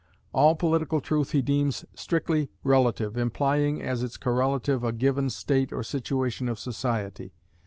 [0.33, 5.83] All political truth he deems strictly relative, implying as its correlative a given state or
[5.83, 7.33] situation of society.